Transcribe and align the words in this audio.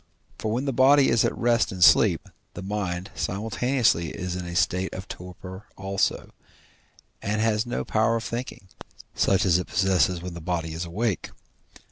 For 0.39 0.51
when 0.51 0.65
the 0.65 0.73
body 0.73 1.09
is 1.09 1.23
at 1.23 1.37
rest 1.37 1.71
in 1.71 1.83
sleep, 1.83 2.27
the 2.55 2.63
mind 2.63 3.11
simultaneously 3.13 4.09
is 4.09 4.35
in 4.35 4.47
a 4.47 4.55
state 4.55 4.91
of 4.95 5.07
torpor 5.07 5.67
also, 5.77 6.31
and 7.21 7.39
has 7.39 7.67
no 7.67 7.85
power 7.85 8.15
of 8.15 8.23
thinking, 8.23 8.67
such 9.13 9.45
as 9.45 9.59
it 9.59 9.67
possesses 9.67 10.19
when 10.19 10.33
the 10.33 10.41
body 10.41 10.73
is 10.73 10.85
awake. 10.85 11.29